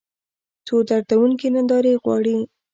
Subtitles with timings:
[0.65, 2.37] څو دردونکې نندارې غواړي